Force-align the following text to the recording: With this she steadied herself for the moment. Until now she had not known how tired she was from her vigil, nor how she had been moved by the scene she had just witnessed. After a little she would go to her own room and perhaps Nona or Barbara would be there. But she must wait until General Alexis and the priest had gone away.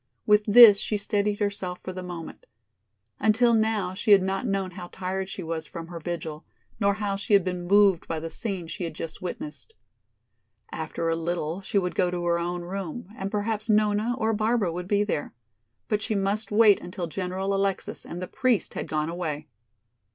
With 0.25 0.45
this 0.45 0.79
she 0.79 0.97
steadied 0.97 1.37
herself 1.39 1.77
for 1.83 1.93
the 1.93 2.01
moment. 2.01 2.47
Until 3.19 3.53
now 3.53 3.93
she 3.93 4.09
had 4.13 4.23
not 4.23 4.47
known 4.47 4.71
how 4.71 4.87
tired 4.91 5.29
she 5.29 5.43
was 5.43 5.67
from 5.67 5.89
her 5.89 5.99
vigil, 5.99 6.43
nor 6.79 6.95
how 6.95 7.15
she 7.15 7.33
had 7.33 7.43
been 7.45 7.67
moved 7.67 8.07
by 8.07 8.19
the 8.19 8.31
scene 8.31 8.65
she 8.65 8.83
had 8.83 8.95
just 8.95 9.21
witnessed. 9.21 9.75
After 10.71 11.07
a 11.07 11.15
little 11.15 11.61
she 11.61 11.77
would 11.77 11.93
go 11.93 12.09
to 12.09 12.25
her 12.25 12.39
own 12.39 12.63
room 12.63 13.09
and 13.15 13.29
perhaps 13.29 13.69
Nona 13.69 14.15
or 14.17 14.33
Barbara 14.33 14.71
would 14.71 14.87
be 14.87 15.03
there. 15.03 15.35
But 15.87 16.01
she 16.01 16.15
must 16.15 16.49
wait 16.49 16.81
until 16.81 17.05
General 17.05 17.53
Alexis 17.53 18.03
and 18.03 18.23
the 18.23 18.27
priest 18.27 18.73
had 18.73 18.87
gone 18.89 19.07
away. 19.09 19.49